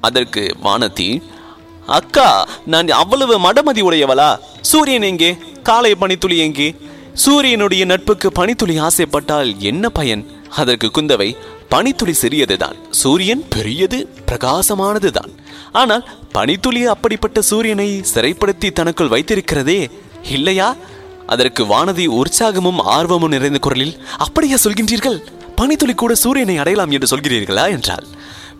அதற்கு 0.00 0.56
வானதி 0.62 1.22
அக்கா 1.88 2.48
நான் 2.66 2.88
அவ்வளவு 2.88 3.34
மடமதி 3.38 3.82
உடையவளா? 3.82 4.38
சூரியன் 4.60 5.02
எங்கே? 5.02 5.36
காலை 5.62 5.94
பனித்துளி 5.94 6.38
எங்கே? 6.38 6.74
சூரியனுடைய 7.12 7.84
நட்புக்கு 7.84 8.32
பனித்துளி 8.32 8.78
ஆசைப்பட்டால் 8.78 9.56
என்ன 9.58 9.88
பயன்? 9.88 10.30
அதற்கு 10.50 10.86
குந்தவை 10.86 11.36
பனித்துளி 11.68 12.12
சிறியதுதான். 12.12 12.76
சூரியன் 12.90 13.48
பெரியது 13.48 14.08
பிரகாசமானதுதான். 14.26 15.32
ஆனால் 15.72 16.08
பனித்துளி 16.32 16.86
அப்படிப்பட்ட 16.86 17.42
சூரியனை 17.42 18.00
சிறைப்படுத்தி 18.14 18.72
தனக்குள் 18.72 19.08
வைத்திருக்கிறதே 19.08 19.90
இல்லையா? 20.30 20.76
அதற்கு 21.26 21.64
வானதி 21.64 22.06
உற்சாகமும் 22.08 22.78
ஆர்வமும் 22.78 23.30
நிறைந்த 23.30 23.58
குரலில் 23.58 24.02
அப்படியா 24.16 24.56
சொல்கின்றீர்கள்? 24.64 25.18
பனித்துளி 25.54 25.94
கூட 25.94 26.14
சூரியனை 26.14 26.58
அடையலாம் 26.58 26.90
என்று 26.90 27.16
சொல்கிறீர்களா? 27.16 27.68
என்றால் 27.68 28.06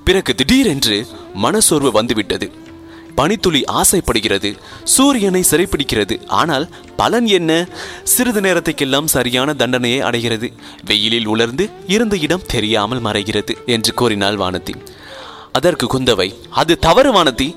பிறகு 0.04 0.34
திடீரென்று 0.34 1.06
மனசோர்வு 1.42 1.90
வந்துவிட்டது. 1.92 2.66
பனித்துளி 3.18 3.60
ஆசைப்படுகிறது 3.64 4.50
சூரியனை 4.84 5.42
சிறைப்பிடிக்கிறது. 5.50 6.14
ஆனால் 6.40 6.66
பலன் 6.96 7.28
என்ன? 7.38 7.52
சிறிது 8.14 8.40
நேரத்துக்கெல்லாம் 8.40 9.12
சரியான 9.16 9.54
தண்டனையை 9.54 10.00
அடைகிறது. 10.00 10.48
வெயிலில் 10.84 11.26
உலர்ந்து 11.26 11.64
இருந்த 11.86 12.16
இடம் 12.26 12.46
தெரியாமல் 12.46 13.02
மறைகிறது 13.02 13.54
என்று 13.66 13.94
கூறினாள் 13.94 14.36
வானதி. 14.36 14.74
அதற்கு 15.52 15.86
குந்தவை 15.86 16.28
அது 16.50 16.78
தவறு 16.78 17.12
வானதி. 17.12 17.48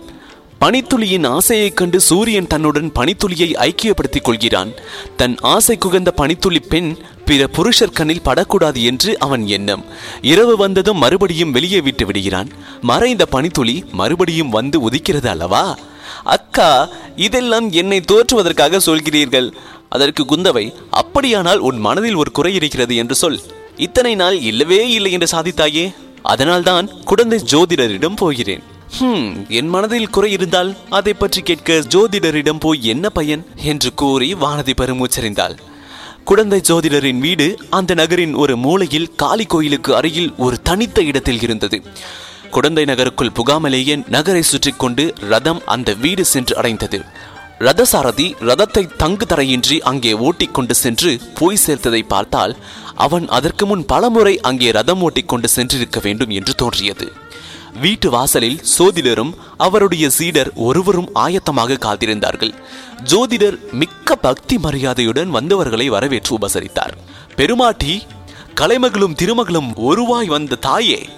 பனித்துளியின் 0.62 1.28
ஆசையைக் 1.28 1.78
கண்டு 1.78 2.00
சூரியன் 2.00 2.48
தன்னுடன் 2.48 2.92
பனித்துளியை 2.96 3.56
ஐக்கியப்படுத்திக் 3.56 4.22
கொள்கிறான். 4.22 4.72
தன் 5.16 5.38
ஆசை 5.42 5.78
குகந்த 5.78 6.10
பனித்துளி 6.10 6.60
பெண் 6.60 6.98
பிற 7.26 7.48
புருஷர் 7.48 7.92
கண்ணில் 7.92 8.22
படக்கூடாது 8.22 8.84
என்று 8.84 9.20
அவன் 9.20 9.48
எண்ணம். 9.48 9.86
இரவு 10.22 10.58
வந்ததும் 10.58 10.98
மறுபடியும் 10.98 11.52
வெளியே 11.52 11.82
விட்டு 11.82 12.06
விடுகிறான். 12.06 12.50
மறைந்த 12.82 13.26
பனித்துளி 13.26 13.84
மறுபடியும் 13.92 14.50
வந்து 14.50 14.90
உதிக்கிறது 14.90 15.28
அல்லவா? 15.28 15.78
அக்கா 16.24 16.90
இதெல்லாம் 17.16 17.72
என்னை 17.72 18.02
தோற்றுவதற்காக 18.12 18.80
சொல்கிறீர்கள். 18.86 19.52
அதற்கு 19.90 20.24
குந்தவை 20.24 20.74
அப்படியானால் 20.92 21.58
உன் 21.58 21.78
மனதில் 21.78 22.16
ஒரு 22.16 22.32
குறை 22.32 22.54
இருக்கிறது 22.54 22.96
என்று 22.96 23.16
சொல். 23.16 23.42
இத்தனை 23.78 24.16
நாள் 24.16 24.40
இல்லவே 24.40 24.90
இல்லை 24.90 25.12
என்று 25.12 25.38
சாதித்தாயே. 25.38 25.96
அதனால்தான் 26.22 26.90
குழந்தை 27.04 27.40
ஜோதிடரிடம் 27.52 28.16
போகிறேன். 28.16 28.70
ஹம் 29.00 29.46
என் 29.50 29.68
மனதில் 29.68 30.10
குறை 30.10 30.32
இருந்தால் 30.32 30.78
அதை 30.90 31.14
பற்றி 31.14 31.42
கேட்க 31.42 31.74
ஜோதிடரிடம் 31.74 32.60
போய் 32.60 32.84
என்ன 32.84 33.10
பயன்? 33.10 33.44
என்று 33.64 33.94
கூறி 33.94 34.34
வானதி 34.34 34.74
பெருமூச்சறிந்தாள் 34.78 35.56
குழந்தை 36.24 36.62
ஜோதிடரின் 36.62 37.20
வீடு 37.20 37.58
அந்த 37.70 37.94
நகரின் 37.94 38.34
ஒரு 38.34 38.58
மூலையில் 38.58 39.16
காளி 39.16 39.46
கோயிலுக்கு 39.46 39.96
அருகில் 39.96 40.34
ஒரு 40.38 40.62
தனித்த 40.62 41.02
இடத்தில் 41.02 41.42
இருந்தது. 41.42 41.82
குடந்தை 42.50 42.86
நகருக்குள் 42.86 43.32
புகாமலேயே 43.32 44.04
நகரை 44.10 44.42
சுற்றி 44.42 44.72
கொண்டு 44.72 45.14
ரதம் 45.20 45.62
அந்த 45.66 45.94
வீடு 45.94 46.26
சென்று 46.26 46.58
அடைந்தது. 46.58 47.00
ரதசாரதி 47.60 48.34
ரதத்தை 48.42 48.96
தங்கு 48.98 49.26
தரையின்றி 49.26 49.80
அங்கே 49.80 50.14
ஓட்டிக்கொண்டு 50.14 50.76
சென்று 50.76 51.20
போய் 51.34 51.64
சேர்த்ததை 51.68 52.04
பார்த்தால் 52.08 52.58
அவன் 52.96 53.28
அதற்கு 53.28 53.66
முன் 53.66 53.86
பலமுறை 53.86 54.40
அங்கே 54.40 54.72
ரதம் 54.72 55.02
ஓட்டிக் 55.02 55.28
கொண்டு 55.28 55.48
சென்றிருக்க 55.56 56.00
வேண்டும் 56.02 56.30
என்று 56.30 56.56
தோன்றியது. 56.56 57.08
வீட்டு 57.80 58.10
வாசலில் 58.10 58.62
சோதிடரும் 58.80 59.34
அவருடைய 59.58 60.10
சீடர் 60.10 60.52
ஒருவரும் 60.56 61.10
ஆயத்தமாக 61.16 61.78
காத்திருந்தார்கள். 61.78 62.54
ஜோதிடர் 63.04 63.72
மிக்க 63.72 64.16
பக்தி 64.16 64.58
மரியாதையுடன் 64.58 65.30
வந்தவர்களை 65.30 65.90
வரவேற்று 65.90 66.38
உபசரித்தார். 66.38 66.98
பெருமாட்டி 67.36 68.02
கலைமகளும் 68.56 69.16
திருமகளும் 69.16 69.74
ஒருவாய் 69.76 70.26
வந்த 70.26 70.56
தாயே 70.56 71.10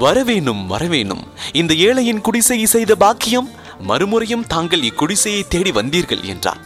வரவேணும் 0.00 0.62
வரவேணும். 0.68 1.22
இந்த 1.52 1.74
ஏழையின் 1.74 2.20
குடிசையை 2.20 2.66
செய்த 2.66 2.94
பாக்கியம் 2.94 3.50
மறுமுறையும் 3.78 4.46
தாங்கள் 4.46 4.80
இக்குடிசையை 4.80 5.42
தேடி 5.48 5.70
வந்தீர்கள் 5.70 6.22
என்றார். 6.22 6.58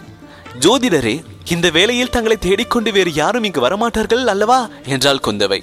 ஜோதிடரே 0.60 1.24
இந்த 1.50 1.70
வேளையில் 1.70 2.10
தங்களை 2.10 2.36
தேடிக்கொண்டு 2.36 2.92
வேறு 2.92 3.12
யாரும் 3.12 3.44
இங்கு 3.44 3.68
வரமாட்டார்கள் 3.68 4.24
அல்லவா? 4.24 4.68
என்றால் 4.86 5.20
குந்தவை. 5.24 5.62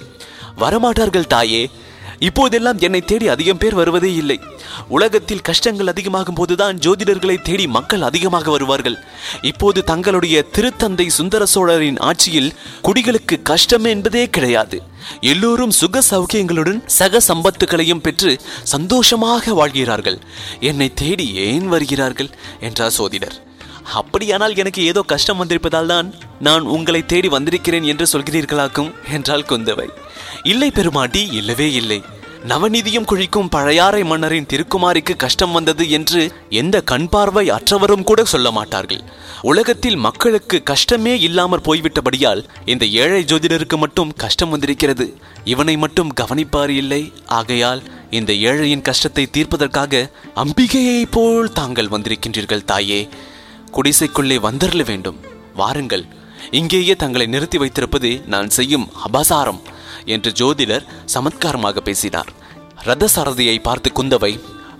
வரமாட்டார்கள் 0.58 1.26
தாயே 1.26 1.70
இப்போதெல்லாம் 2.18 2.78
என்னை 2.78 3.00
தேடி 3.00 3.28
அதிகம் 3.28 3.58
பேர் 3.58 3.74
வருவதே 3.74 4.14
இல்லை. 4.14 4.40
உலகத்தில் 4.88 5.40
கஷ்டங்கள் 5.40 5.86
அதிகமாகும் 5.86 6.34
போதுதான் 6.34 6.78
ஜோதிடர்களை 6.78 7.42
தேடி 7.42 7.66
மக்கள் 7.66 8.02
அதிகமாக 8.02 8.50
வருவார்கள். 8.50 9.04
இப்போது 9.42 9.84
தங்களுடைய 9.84 10.44
திருத்தந்தை 10.52 11.06
சுந்தர 11.06 11.46
சோழரின் 11.46 11.98
ஆட்சியில் 11.98 12.52
குடிகளுக்கு 12.82 13.42
கஷ்டம் 13.42 13.84
என்பதே 13.84 14.30
கிடையாது. 14.30 14.82
எல்லோரும் 15.20 15.70
சுக 15.70 16.02
சௌக்கியங்களுடன் 16.10 16.82
சக 16.86 17.20
சம்பத்துகளையும் 17.28 18.00
பெற்று 18.00 18.40
சந்தோஷமாக 18.62 19.54
வாழ்கிறார்கள். 19.54 20.18
என்னை 20.60 20.94
தேடி 20.94 21.34
ஏன் 21.34 21.68
வருகிறார்கள்? 21.68 22.30
என்றார் 22.60 22.90
சோதிடர். 22.90 23.52
அப்படியானால் 23.92 24.56
எனக்கு 24.56 24.84
ஏதோ 24.84 25.02
கஷ்டம் 25.02 25.44
வந்திருப்பதால் 25.44 25.86
தான் 25.86 26.14
நான் 26.40 26.62
உங்களை 26.62 27.06
தேடி 27.06 27.28
வந்திருக்கிறேன் 27.28 27.82
என்று 27.82 28.06
சொல்கிறீர்களாக்கும் 28.12 28.92
என்றாள் 29.10 29.48
குந்தவை. 29.48 29.88
இல்லை 30.42 30.70
பெருமாட்டி 30.70 31.26
இல்லவே 31.26 31.72
இல்லை. 31.72 32.02
நவநீதியும் 32.48 33.06
குழிக்கும் 33.12 33.48
பழையாறை 33.48 34.04
மன்னரின் 34.04 34.46
திருக்குமாரிக்கு 34.46 35.16
கஷ்டம் 35.16 35.52
வந்தது 35.52 35.90
என்று 35.90 36.32
எந்த 36.48 36.80
கண் 36.80 37.08
பார்வை 37.08 37.50
அற்றவரும் 37.50 38.02
கூட 38.02 38.24
சொல்ல 38.24 38.50
மாட்டார்கள். 38.50 39.02
உலகத்தில் 39.42 39.96
மக்களுக்கு 39.96 40.62
கஷ்டமே 40.62 41.20
இல்லாமற் 41.20 41.62
போய்விட்டபடியால் 41.62 42.44
இந்த 42.64 42.84
ஏழை 42.84 43.24
ஜோதிடருக்கு 43.24 43.76
மட்டும் 43.76 44.12
கஷ்டம் 44.12 44.50
வந்திருக்கிறது. 44.50 45.16
இவனை 45.44 45.76
மட்டும் 45.76 46.12
கவனிப்பார் 46.12 46.70
இல்லை. 46.70 47.12
ஆகையால் 47.26 47.82
இந்த 48.10 48.32
ஏழையின் 48.32 48.82
கஷ்டத்தை 48.82 49.28
தீர்ப்பதற்காக 49.32 50.10
அம்பிகையைப் 50.36 51.10
போல் 51.10 51.52
தாங்கள் 51.52 51.88
வந்திருக்கின்றீர்கள் 51.88 52.64
தாயே. 52.64 53.08
குடிசைக்குள்ளே 53.76 54.36
வந்துரல 54.46 54.82
வேண்டும். 54.90 55.18
வாருங்கள். 55.60 56.04
இங்கேயே 56.58 56.94
தங்களை 57.02 57.26
நிறுத்தி 57.34 57.58
வைத்திருப்பது 57.58 58.10
நான் 58.32 58.50
செய்யும் 58.56 58.86
அபசாரம் 59.06 59.60
என்று 60.14 60.30
ஜோதிடர் 60.40 60.88
சமத்காரமாக 61.14 61.80
பேசினார். 61.88 62.30
ரத 62.88 63.08
சாரதியை 63.14 63.56
பார்த்து 63.62 63.90
குந்தவை 63.98 64.32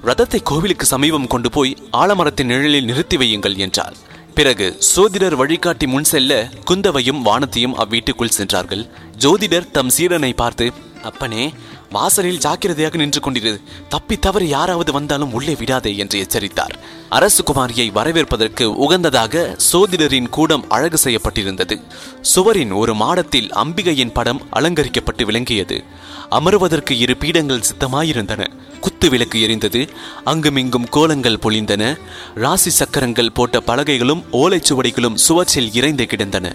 ரதத்தை 0.09 0.39
கோவிலுக்கு 0.43 0.87
சமீபம் 0.87 1.31
கொண்டு 1.33 1.51
போய் 1.51 1.71
ஆலமரத்தின் 1.97 2.51
நிழலில் 2.53 2.89
நிறுத்தி 2.91 3.17
வையுங்கள் 3.17 3.57
என்றார் 3.67 3.95
பிறகு 4.39 4.67
சோதிடர் 4.89 5.37
வழிகாட்டி 5.41 5.87
முன் 5.87 6.09
செல்ல 6.11 6.33
குந்தவையும் 6.71 7.21
வானத்தையும் 7.23 7.77
அவ்வீட்டுக்குள் 7.83 8.37
சென்றார்கள். 8.39 8.83
ஜோதிடர் 9.19 9.71
தம் 9.77 9.93
சீடனை 9.97 10.33
பார்த்து 10.43 10.67
அப்பனே 11.11 11.45
வாசலில் 11.91 12.39
ஜாக்கிரதையாக 12.39 12.97
நின்று 12.97 13.21
கொண்டிரு 13.21 13.63
தப்பி 13.89 14.19
தவறு 14.19 14.49
யாராவது 14.49 14.93
வந்தாலும் 14.93 15.33
உள்ளே 15.33 15.55
விடாதே 15.55 15.97
என்று 15.97 16.19
எச்சரித்தார். 16.19 16.79
அரசு 17.09 17.43
குமாரியை 17.43 17.93
வரவேற்பதற்கு 17.93 18.73
உகந்ததாக 18.73 19.57
சோதிடரின் 19.73 20.29
கூடம் 20.29 20.69
அழகு 20.69 20.99
செய்யப்பட்டிருந்தது. 21.05 21.81
சுவரின் 22.21 22.73
ஒரு 22.73 22.95
மாடத்தில் 22.95 23.53
அம்பிகையின் 23.55 24.13
படம் 24.13 24.43
அலங்கரிக்கப்பட்டு 24.51 25.25
விளங்கியது. 25.25 25.85
அமருவதற்கு 26.31 26.91
இரு 26.91 27.17
பீடங்கள் 27.17 27.63
சித்தமாயிருந்தன. 27.63 28.47
குத்து 28.81 29.11
விளக்கு 29.11 29.49
எரிந்தது. 29.49 29.89
அங்குமிங்கும் 30.25 30.89
கோலங்கள் 30.89 31.43
பொழிந்தன. 31.43 31.99
ராசி 32.35 32.71
சக்கரங்கள் 32.71 33.33
போட்ட 33.33 33.61
பலகைகளும் 33.61 34.25
ஓலைச்சுவடிகளும் 34.33 35.15
சுவற்றில் 35.15 35.73
இறைந்து 35.73 36.07
கிடந்தன. 36.07 36.55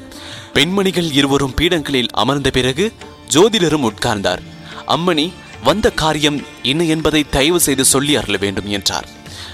பெண்மணிகள் 0.54 1.12
இருவரும் 1.12 1.54
பீடங்களில் 1.54 2.10
அமர்ந்த 2.12 2.50
பிறகு 2.50 2.94
ஜோதிடரும் 3.34 3.92
உட்கார்ந்தார். 3.92 4.42
அம்மணி 4.90 5.34
வந்த 5.64 5.92
காரியம் 5.92 6.42
என்ன 6.64 6.84
என்பதை 6.84 7.30
தயவு 7.30 7.60
செய்து 7.60 7.86
சொல்லி 7.86 8.16
அருள 8.16 8.38
வேண்டும் 8.38 8.68
என்றார். 8.68 9.08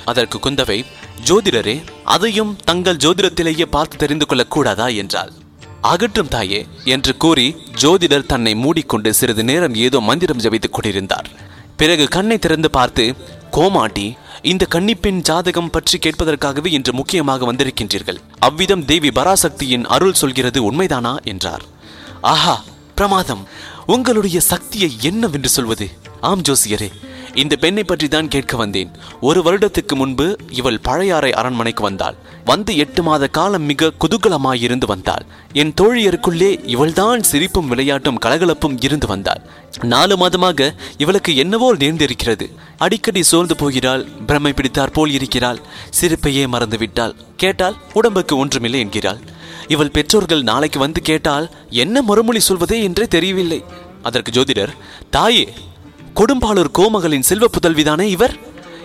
அதற்கு 0.05 0.37
குந்தவை 0.37 0.85
ஜோதிடரே 1.25 1.83
அதையும் 2.03 2.57
தங்கள் 2.65 2.95
ஜோதிடத்திலேயே 2.95 3.61
பார்த்து 3.61 3.97
தெரிந்து 3.97 4.25
கொள்ளக் 4.25 4.51
கூடாதா? 4.51 4.87
என்றாள். 4.87 5.31
அகற்றும் 5.81 6.27
தாயே 6.27 6.67
என்று 6.83 7.17
கூறி 7.17 7.55
ஜோதிடர் 7.81 8.25
தன்னை 8.25 8.55
மூடிக்கொண்டு 8.55 9.13
சிறிது 9.13 9.43
நேரம் 9.43 9.75
ஏதோ 9.75 9.99
மந்திரம் 9.99 10.39
ஜபித்துக் 10.39 10.71
கொண்டிருந்தார். 10.71 11.27
பிறகு 11.77 12.07
கண்ணை 12.07 12.39
திறந்து 12.39 12.69
பார்த்து 12.69 13.15
கோமாட்டி 13.51 14.17
இந்த 14.41 14.67
கன்னிப்பெண் 14.69 15.21
ஜாதகம் 15.21 15.69
பற்றி 15.69 15.97
கேட்பதற்காகவே 15.97 16.65
இன்று 16.65 16.93
முக்கியமாக 16.93 17.53
வந்திருக்கின்றீர்கள். 17.53 18.17
அவ்விதம் 18.39 18.85
தேவி 18.85 19.09
பராசக்தியின் 19.09 19.85
அருள் 19.85 20.13
சொல்கிறது 20.13 20.71
உண்மைதானா? 20.71 21.23
என்றார். 21.23 21.61
ஆஹா 22.21 22.63
பிரமாதம். 22.95 23.47
உங்களுடைய 23.87 24.39
சக்தியை 24.39 24.91
என்னவென்று 25.01 25.49
சொல்வது? 25.49 25.89
ஆம் 26.21 26.41
ஜோசியரே. 26.41 26.91
இந்த 27.33 27.55
பெண்ணை 27.55 27.83
பற்றி 27.83 28.07
தான் 28.07 28.27
கேட்க 28.27 28.57
வந்தேன். 28.57 28.91
ஒரு 29.21 29.41
வருடத்துக்கு 29.41 29.95
முன்பு 29.95 30.37
இவள் 30.49 30.79
பழையாறை 30.79 31.33
அரண்மனைக்கு 31.33 31.83
வந்தாள். 31.83 32.15
வந்து 32.45 32.77
எட்டு 32.77 33.03
மாத 33.03 33.27
காலம் 33.27 33.63
மிக 33.63 33.91
குதூகலமாயிருந்து 33.99 34.85
வந்தாள். 34.85 35.25
என் 35.53 35.73
தோழியருக்குள்ளே 35.81 36.67
இவள்தான் 36.67 37.23
சிரிப்பும் 37.23 37.71
விளையாட்டும் 37.71 38.17
கலகலப்பும் 38.25 38.77
இருந்து 38.79 39.07
வந்தாள். 39.07 39.41
நாலு 39.81 40.15
மாதமாக 40.15 40.73
இவளுக்கு 40.97 41.35
என்னவோ 41.35 41.75
நேர்ந்திருக்கிறது. 41.75 42.51
அடிக்கடி 42.77 43.23
சோர்ந்து 43.23 43.55
போகிறாள் 43.55 44.07
பிரமை 44.25 44.53
பிடித்தார் 44.53 44.91
போல் 44.91 45.11
இருக்கிறாள். 45.11 45.59
சிரிப்பையே 46.01 46.45
மறந்துவிட்டாள். 46.47 47.15
கேட்டால் 47.37 47.75
உடம்புக்கு 47.93 48.37
ஒன்றுமில்லை 48.37 48.79
என்கிறாள். 48.79 49.19
இவள் 49.67 49.91
பெற்றோர்கள் 49.91 50.41
நாளைக்கு 50.41 50.79
வந்து 50.79 51.01
கேட்டால் 51.01 51.51
என்ன 51.69 52.01
மறுமொழி 52.01 52.39
சொல்வதே 52.39 52.83
என்றே 52.83 53.05
தெரியவில்லை. 53.05 53.63
அதற்கு 54.03 54.31
ஜோதிடர் 54.31 54.73
தாயே 55.09 55.53
கொடும்பாளூர் 56.15 56.71
கோமகளின் 56.77 57.19
செல்வ 57.19 57.47
புதல்விதானே 57.47 58.01
இவர்? 58.01 58.37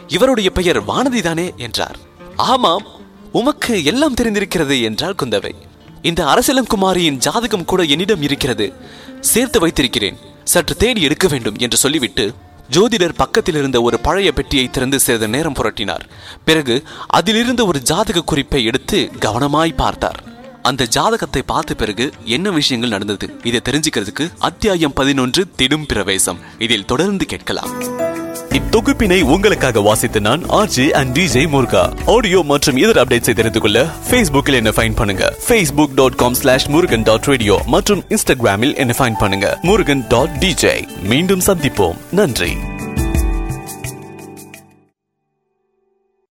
இவருடைய 0.08 0.50
பெயர் 0.50 0.84
வானதிதானே 0.84 1.56
என்றார். 1.56 1.98
ஆமாம் 2.36 2.86
உமக்கு 3.32 3.84
எல்லாம் 3.84 4.14
தெரிந்திருக்கிறது 4.14 4.82
என்றாள் 4.82 5.14
குந்தவை. 5.22 5.54
இந்த 6.02 6.24
அரசலங்குமாரியின் 6.24 7.16
ஜாதகம் 7.16 7.64
கூட 7.64 7.82
என்னிடம் 7.82 8.22
இருக்கிறது. 8.22 8.72
சேர்த்து 9.20 9.60
வைத்திருக்கிறேன். 9.60 10.18
சற்று 10.44 10.76
தேடி 10.76 11.02
எடுக்க 11.02 11.28
வேண்டும் 11.28 11.56
என்று 11.58 11.76
சொல்லிவிட்டு 11.76 12.34
ஜோதிடர் 12.70 13.14
பக்கத்தில் 13.16 13.54
இருந்த 13.54 13.82
ஒரு 13.82 14.00
பழைய 14.00 14.32
பெட்டியை 14.32 14.68
திறந்து 14.68 15.00
சிறிது 15.00 15.28
நேரம் 15.28 15.54
புரட்டினார். 15.54 16.04
பிறகு 16.44 16.82
அதிலிருந்து 17.06 17.66
ஒரு 17.66 17.80
ஜாதக 17.80 18.20
குறிப்பை 18.20 18.64
எடுத்து 18.64 19.10
கவனமாய் 19.20 19.76
பார்த்தார். 19.76 20.29
அந்த 20.62 20.86
ஜாதகத்தை 20.86 21.42
பார்த்த 21.42 21.74
பிறகு 21.74 22.12
என்ன 22.24 22.50
விஷயங்கள் 22.50 22.90
நடந்தது? 22.90 23.40
இதை 23.42 23.60
தெரிஞ்சுக்கிறதுக்கு 23.68 24.32
அத்தியாயம் 24.38 24.92
பதினொன்று 24.92 25.46
திடும் 25.58 25.86
பிரவேசம். 25.86 26.38
இதில் 26.58 26.84
தொடர்ந்து 26.84 27.26
கேட்கலாம். 27.26 27.82
இத்தொகுப்பினை 28.50 29.22
உங்களுக்காக 29.22 29.80
வாசித்து 29.80 30.20
நான் 30.20 30.44
RG 30.50 30.90
and 30.90 31.18
DJ 31.18 31.48
Muruga 31.48 31.92
audio 32.06 32.42
மற்றும் 32.42 32.76
இதர் 32.76 33.00
அப்டேட்ஸை 33.02 33.34
தெரிந்து 33.34 33.60
கொள்ள 33.60 33.86
ஃபேஸ்புக்கில் 34.10 34.52
என்ன 34.52 34.70
ஃபைன் 34.70 34.96
பண்ணுங்க. 34.96 35.36
Facebook 35.48 35.94
dot 35.94 36.16
com 36.16 36.34
slash 36.34 36.68
Murugan 36.68 37.02
dot 37.02 37.24
radio 37.24 37.62
மற்றும் 37.66 38.04
இன்ஸ்டாகிராமில் 38.08 38.76
என்ன 38.76 38.94
ஃபைன் 38.98 39.18
பண்ணுங்க. 39.18 39.58
முருகன் 39.62 40.04
டாட் 40.08 40.30
டிஜே 40.30 41.02
மீண்டும் 41.02 41.40
சந்திப்போம். 41.40 41.96
நன்றி. 42.10 42.56